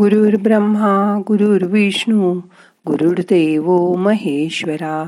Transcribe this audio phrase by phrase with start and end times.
[0.00, 2.40] गुरुर् ब्रह्मा गुरुर्विष्णू
[2.86, 5.04] गुरुर्देव महेश्वरा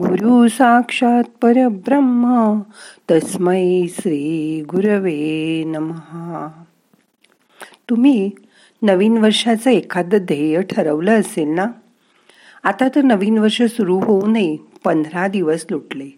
[0.00, 2.60] गुरु साक्षात परब्रह्म
[3.10, 6.64] तस्मै श्री गुरवे नमहा
[7.90, 8.30] तुम्ही
[8.82, 11.66] नवीन वर्षाचं एखादं ध्येय ठरवलं असेल ना?
[12.64, 16.10] आता तर नवीन वर्ष सुरू होऊ नये पंधरा दिवस लुटले.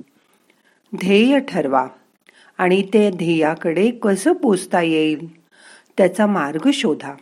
[0.97, 1.87] ध्येय ठरवा
[2.59, 5.43] आणि ते ध्येयाकडे कसं पोचता येईल?
[5.99, 7.13] त्याचा मार्ग शोधा.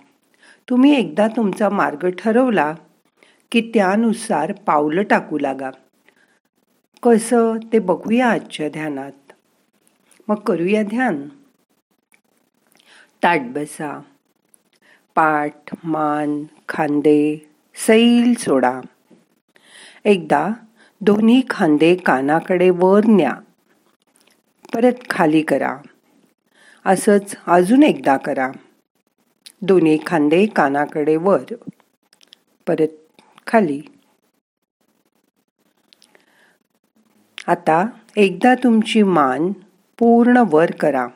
[0.71, 2.75] तुम्ही एकदा तुमचा मार्ग ठरवला
[3.53, 5.71] की त्यानुसार पावलं टाकू लागा.
[7.03, 9.33] कसं ते बघूया आजच्या ध्यानात.
[10.29, 11.29] मग करूया ध्यान.
[13.23, 14.01] ताट बसा.
[15.15, 18.81] पाठ मान खांदे सैल सोडा.
[20.05, 20.51] एकदा
[21.01, 23.33] दोन्ही खांदे कानाकडे वर न्या.
[24.75, 25.77] परत खाली करा.
[26.87, 28.51] असंच अजून एकदा करा.
[29.63, 31.55] दोन्ही खांदे कानाकडे वर.
[32.67, 32.89] परत
[33.47, 33.81] खाली.
[37.47, 39.53] आता एकदा तुमची मान
[39.99, 41.07] पूर्ण वर करा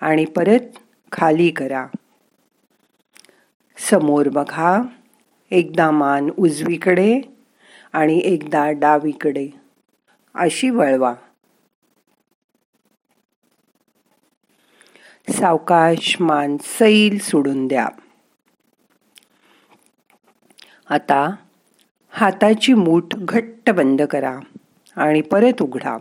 [0.00, 0.78] आणि परत
[1.12, 1.86] खाली करा.
[3.90, 4.82] समोर बघा
[5.50, 7.20] एकदा मान उजवीकडे
[7.92, 9.48] आणि एकदा डावीकडे.
[10.34, 11.14] अशी वळवा.
[15.30, 17.88] सावकाश मान सैल सोडून द्या.
[20.88, 21.36] आता
[22.10, 24.38] हाताची मूठ घट्ट बंद करा
[24.96, 25.96] आणि परत उघडा.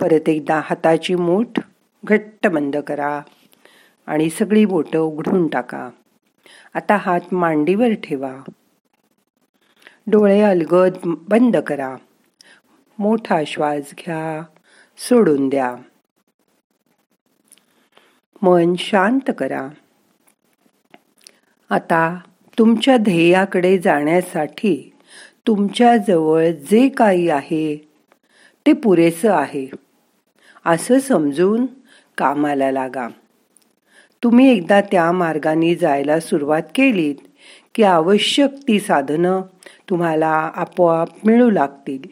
[0.00, 1.60] परत एकदा हाताची मूठ
[2.04, 3.20] घट्ट बंद करा
[4.06, 5.90] आणि सगळी बोटं उघडून टाका.
[6.74, 8.34] आता हात मांडीवर ठेवा.
[10.06, 11.96] डोळे अलगद बंद करा.
[12.98, 14.42] मोठा श्वास घ्या
[14.98, 15.74] सोडून द्या.
[18.42, 19.68] मन शांत करा.
[21.70, 22.18] आता
[22.58, 24.92] तुमच्या ध्येयाकडे जाण्यासाठी
[25.46, 27.88] तुमच्या जवळ जे काही आहे
[28.66, 29.66] ते पुरेसं आहे.
[30.66, 31.66] असं समजून
[32.18, 33.08] कामाला लागा.
[34.22, 37.14] तुम्ही एकदा त्या मार्गाने जायला सुरुवात केलीत
[37.74, 39.40] की आवश्यक ती साधनं
[39.90, 42.08] तुम्हाला आपोआप मिळू लागतील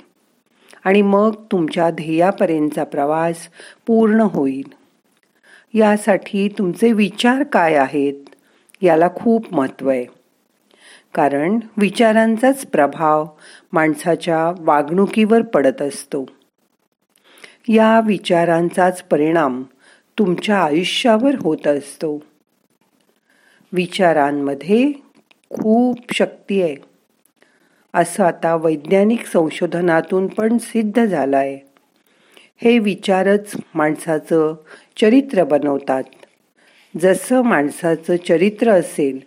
[0.85, 3.37] आणि मग तुमच्या ध्येयापर्यंतचा प्रवास
[3.87, 4.84] पूर्ण होईल.
[5.75, 8.15] यासाठी तुमचे विचार काय आहेत?
[8.83, 10.05] याला खूप महत्त्व आहे.
[11.15, 13.27] कारण विचारांचाच प्रभाव
[13.73, 16.27] माणसाच्या वागणुकीवर पडत असतो.
[17.69, 19.63] या विचारांचाच परिणाम
[20.19, 22.23] तुमच्या आयुष्यावर होत असतो.
[23.73, 24.93] विचारांमध्ये
[25.51, 26.77] खूप शक्ती आहे.
[27.95, 31.74] असं आता वैज्ञानिक संशोधनातून पण सिद्ध झालं आहे
[32.57, 34.55] हे विचारच माणसाचं
[35.01, 36.03] चरित्र बनवतात.
[37.01, 39.19] जसं माणसाचं चरित्र असेल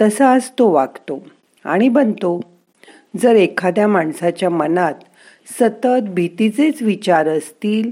[0.00, 1.26] तसाच तो वागतो
[1.64, 2.40] आणि बनतो.
[3.16, 4.94] जर एखाद्या माणसाच्या मनात
[5.52, 7.90] सतत भीतीचेच विचार असतील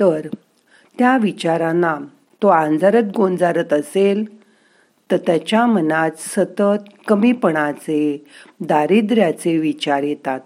[0.00, 0.28] तर
[0.98, 1.96] त्या विचारांना
[2.42, 4.24] तो आंजारत गोंजारत असेल
[5.10, 8.24] तर त्याच्या मनात सतत कमीपणाचे
[8.60, 10.40] दारिद्र्याचे विचार येतात.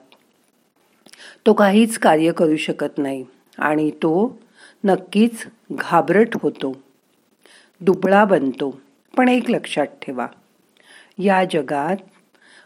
[1.46, 3.24] तो काहीच कार्य करू शकत नाही.
[3.58, 4.38] आणि तो
[4.84, 6.76] नक्कीच घाबरट होतो.
[7.80, 8.80] दुबळा बनतो.
[9.16, 10.26] पण एक लक्षात ठेवा.
[11.18, 11.96] या जगात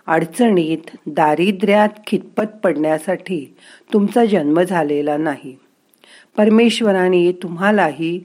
[0.06, 3.56] अडचणीत दारिद्र्यात खितपत पडण्यासाठी
[3.92, 5.56] तुमचा जन्म झालेला नाही.
[6.36, 8.24] परमेश्वराने तुम्हालाही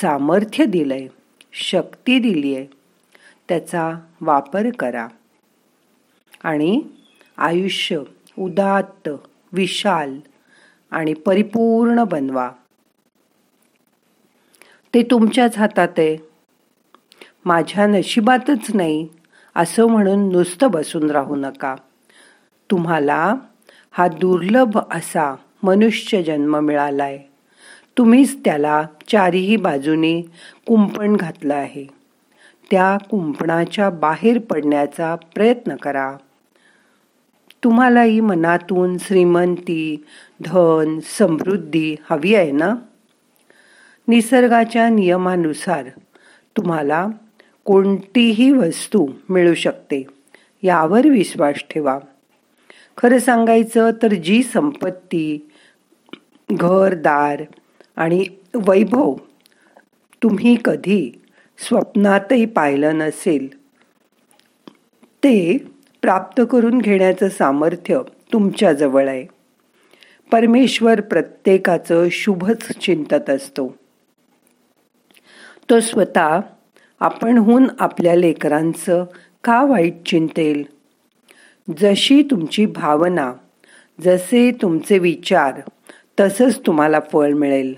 [0.00, 1.06] सामर्थ्य दिलंय
[1.52, 2.66] शक्ती दिली आहे
[3.48, 5.08] त्याचा वापर करा.
[6.42, 6.80] आणि
[7.38, 7.98] आयुष्य
[8.38, 9.08] उदात्त
[9.52, 10.18] विशाल
[10.90, 12.50] आणि परिपूर्ण बनवा.
[14.94, 16.16] ते तुमच्याच हातात आहे.
[17.44, 19.08] माझ्या नशिबातच नाही
[19.56, 21.76] असं म्हणून नुसतं बसून राहू नका.
[22.70, 23.34] तुम्हाला
[23.90, 27.18] हा दुर्लभ असा मनुष्य जन्म मिळालाय.
[27.98, 30.20] तुम्हीच त्याला चारीही बाजूने
[30.66, 31.86] कुंपण घातलं आहे.
[32.70, 36.16] त्या कुंपणाच्या बाहेर पडण्याचा प्रयत्न करा.
[37.64, 40.04] तुम्हालाही मनातून श्रीमंती
[40.40, 42.74] धन समृद्धी हवी आहे ना?
[44.08, 45.88] निसर्गाच्या नियमानुसार
[46.56, 47.06] तुम्हाला
[47.64, 50.06] कोणतीही वस्तू मिळू शकते
[50.62, 51.98] यावर विश्वास ठेवा.
[52.98, 55.48] खरं सांगायचं तर जी संपत्ती
[56.52, 57.42] घरदार
[57.96, 59.14] आणि वैभव
[60.22, 61.22] तुम्ही कधी
[61.58, 63.48] स्वप्नातही पाहिलं नसेल
[65.24, 65.66] ते
[66.06, 68.00] प्राप्त करून घेण्याचं सामर्थ्य
[68.32, 69.26] तुमच्या जवळ आहे.
[70.32, 73.74] परमेश्वर प्रत्येकाचं शुभच चिंतत असतो.
[75.70, 76.40] तो स्वतः
[77.00, 79.04] आपणहून आपल्या लेकरांचं
[79.44, 80.62] का वाईट चिंतेल?
[81.78, 83.32] जशी तुमची भावना
[84.00, 85.60] जसे तुमचे विचार
[86.20, 87.74] तसंच तुम्हाला फळ मिळेल.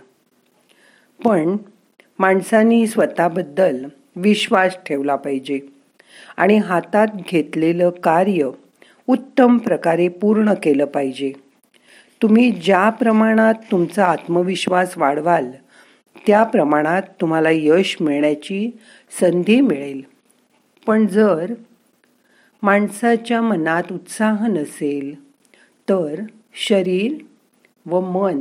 [1.24, 1.56] पण
[2.18, 3.84] माणसांनी स्वतःबद्दल
[4.16, 5.77] विश्वास ठेवला पाहिजे.
[6.38, 8.50] आणि हातात घेतलेलं कार्य
[9.06, 11.32] उत्तम प्रकारे पूर्ण केलं पाहिजे.
[12.22, 15.50] तुम्ही ज्या प्रमाणात तुमचा आत्मविश्वास वाढवाल
[16.26, 18.70] त्या प्रमाणात तुम्हाला यश मिळण्याची
[19.20, 20.02] संधी मिळेल.
[20.86, 21.54] पण जर
[22.62, 25.28] माणसाच्या मनात उत्साह नसेल
[25.88, 26.20] तर
[26.54, 27.14] शरीर
[27.86, 28.40] व मन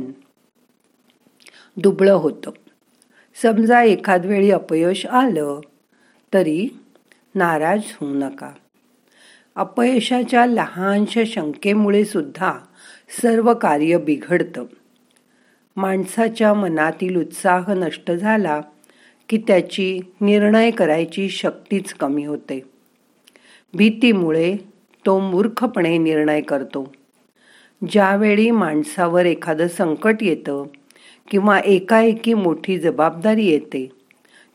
[1.76, 2.50] दुबळं होतं.
[3.42, 5.60] समजा एखाद वेळी अपयश आलं
[6.34, 6.68] तरी
[7.38, 8.50] नाराज होऊ नका.
[9.56, 12.52] अपयशाच्या लहानशा शंकेमुळे सुद्धा
[13.22, 14.64] सर्व कार्य बिघडतं.
[15.76, 18.60] माणसाच्या मनातील उत्साह नष्ट झाला
[19.28, 22.62] की त्याची निर्णय करायची शक्तीच कमी होते.
[23.74, 24.56] भीतीमुळे
[25.06, 26.92] तो मूर्खपणे निर्णय करतो.
[27.90, 30.64] ज्यावेळी माणसावर एखादं संकट येतं
[31.30, 33.90] किंवा एकाएकी मोठी जबाबदारी येते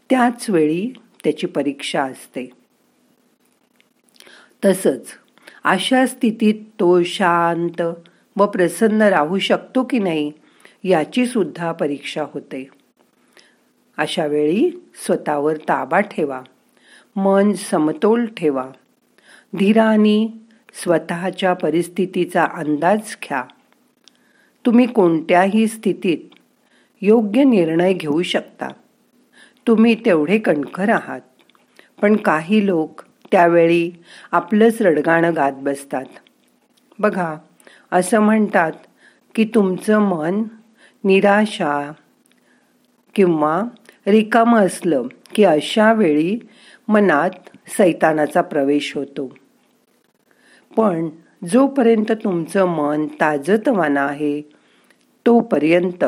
[0.09, 0.93] त्याच वेळी
[1.23, 2.62] त्याची परीक्षा असते.
[4.65, 5.05] तसंच
[5.63, 7.81] अशा स्थितीत तो शांत
[8.37, 10.31] व प्रसन्न राहू शकतो की नाही
[10.83, 12.69] याची सुद्धा परीक्षा होते.
[13.97, 14.71] अशा वेळी
[15.05, 16.41] स्वतःवर ताबा ठेवा
[17.15, 18.69] मन समतोल ठेवा.
[19.57, 20.33] धीराने
[20.73, 23.43] स्वतःच्या परिस्थितीचा अंदाज घ्या.
[24.65, 26.17] तुम्ही कोणत्याही स्थितीत
[27.01, 28.67] योग्य निर्णय घेऊ शकता.
[29.67, 31.21] तुम्ही तेवढे कणखर आहात
[32.01, 33.01] पण काही लोक
[33.33, 33.91] त्यावेळी
[34.31, 36.05] आपलंच रडगाणं गात बसतात.
[36.99, 37.37] बघा
[37.91, 38.71] असं म्हणतात
[39.35, 40.43] की तुमचं मन
[41.03, 41.91] निराशा
[43.15, 43.61] किंवा
[44.07, 45.03] रिकामं असलं
[45.35, 46.39] की अशा वेळी
[46.87, 47.29] मनात
[47.77, 49.37] सैतानाचा प्रवेश होतो.
[50.77, 51.09] पण
[51.47, 54.41] जोपर्यंत तुमचं मन ताजतवानं आहे
[55.25, 56.05] तोपर्यंत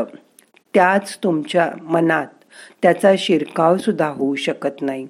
[0.74, 2.28] त्याच तुमच्या मनात
[2.82, 5.08] त्याचा शिरकावसुद्धा होऊ शकत नाही.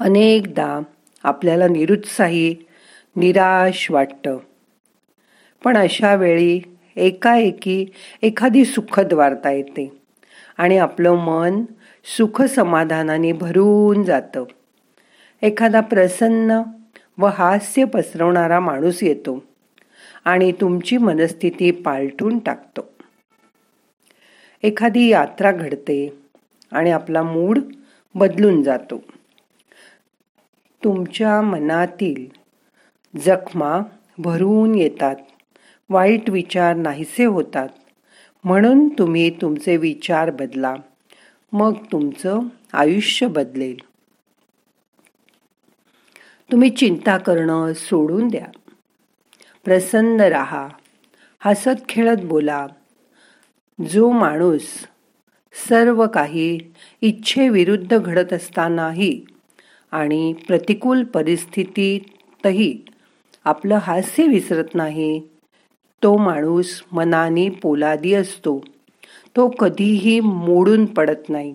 [0.00, 0.80] अनेकदा
[1.22, 2.56] आपल्याला निरुत्साही
[3.16, 4.38] निराश वाटतं.
[5.64, 6.60] पण अशा वेळी
[6.96, 7.86] एकाएकी
[8.22, 10.02] एखादी सुखद वार्ता येते
[10.56, 11.62] आणि आपलं मन
[12.16, 14.44] सुख समाधानाने भरून जातं.
[15.42, 16.62] एखादा प्रसन्न
[17.18, 19.44] व हास्य पसरवणारा माणूस येतो
[20.24, 22.90] आणि तुमची मनस्थिती पालटून टाकतो.
[24.62, 26.18] एखादी यात्रा घडते
[26.72, 27.58] आणि आपला मूड
[28.14, 29.02] बदलून जातो.
[30.84, 32.26] तुमच्या मनातील
[33.18, 33.80] जखमा
[34.18, 35.16] भरून येतात.
[35.90, 37.68] वाईट विचार नाहीसे होतात.
[38.44, 40.74] म्हणून तुम्ही तुमचे विचार बदला.
[41.52, 42.40] मग तुमचं
[42.72, 43.76] आयुष्य बदलेल.
[46.52, 48.46] तुम्ही चिंता करणं सोडून द्या.
[49.64, 50.68] प्रसन्न राहा.
[51.40, 52.66] हसत खेळत बोला.
[53.88, 54.62] जो माणूस
[55.68, 56.58] सर्व काही
[57.00, 59.24] इच्छेविरुद्ध घडत असतानाही
[59.90, 62.78] आणि प्रतिकूल परिस्थितीतही
[63.44, 65.20] आपलं हास्य विसरत नाही.
[66.02, 68.60] तो माणूस मनाने पोलादी असतो.
[69.36, 71.54] तो कधीही मोडून पडत नाही.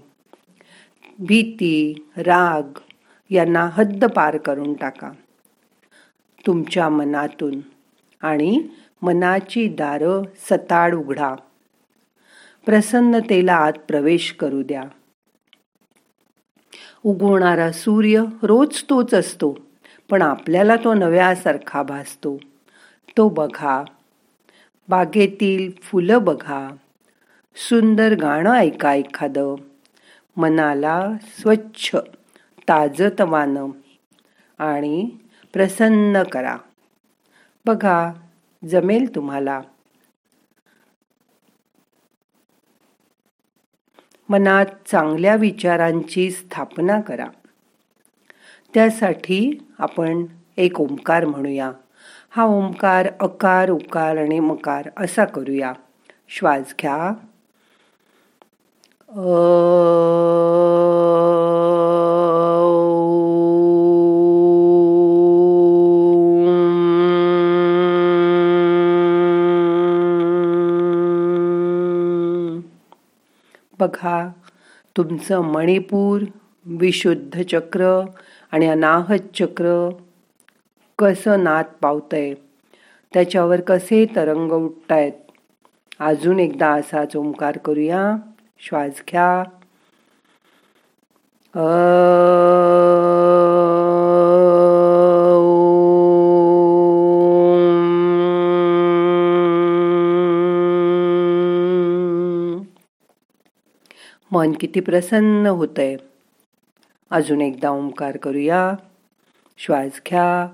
[1.19, 2.77] भीती राग
[3.29, 5.11] यांना हद्द पार करून टाका.
[6.47, 7.59] तुमच्या मनातून
[8.21, 8.63] आणि
[9.01, 11.35] मनाची दारं सताड उघडा.
[12.65, 14.83] प्रसन्नतेला आत प्रवेश करू द्या.
[17.05, 19.57] उगवणारा सूर्य रोज तोच असतो
[20.09, 22.37] पण आपल्याला तो नव्यासारखा भासतो.
[23.17, 23.83] तो बघा.
[24.89, 26.69] बागेतील फुलं बघा.
[27.55, 29.55] सुंदर गाणं ऐका एखादं.
[30.37, 31.95] मनाला स्वच्छ
[32.69, 33.67] ताजतवानं
[34.57, 35.09] आणि
[35.53, 36.57] प्रसन्न करा.
[37.65, 38.13] बघा
[38.69, 39.61] जमेल तुम्हाला.
[44.29, 47.25] मनात चांगल्या विचारांची स्थापना करा.
[48.73, 50.25] त्यासाठी आपण
[50.57, 51.71] एक ओंकार म्हणूया.
[52.29, 55.73] हा ओंकार अकार उकार आणि मकार असा करूया.
[56.29, 57.13] श्वास घ्या.
[73.79, 74.29] बघा.
[74.97, 76.21] तुमचं मणिपूर
[76.65, 78.05] विशुद्ध चक्र
[78.51, 79.89] आणि अनाहत चक्र
[80.99, 82.33] कसं नात पावतंय?
[83.13, 85.11] त्याच्यावर कसे तरंग उठतायत?
[85.99, 88.15] अजून एकदा असाच ओंकार करूया.
[88.59, 89.43] श्वास घ्या.
[104.35, 105.97] मन किती प्रसन्न होतंय.
[107.11, 108.73] अजून एकदा ओंकार करूया.
[109.57, 110.47] श्वास घ्या.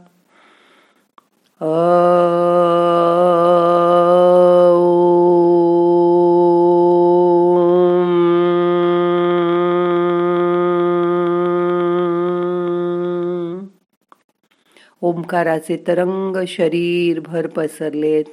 [15.01, 18.25] ओंकाराचे तरंग शरीरभर पसरलेत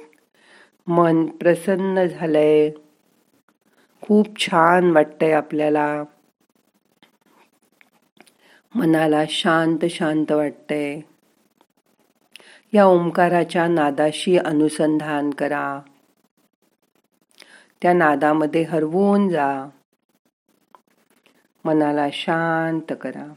[0.87, 2.71] मन प्रसन्न झालंय
[4.09, 6.03] खूप छान वाटतंय आपल्याला.
[8.75, 11.01] मनाला शांत शांत वाटतंय.
[12.73, 15.81] या ओंकाराच्या नादाशी अनुसंधान करा.
[17.81, 19.69] त्या नादामध्ये हरवून जा.
[21.65, 23.33] मनाला शांत करा.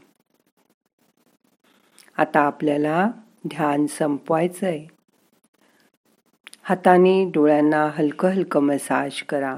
[2.17, 3.11] आता आपल्याला
[3.47, 4.85] ध्यान संपवायचंय.
[6.63, 9.57] हाताने डोळ्यांना हलकं हलकं मसाज करा.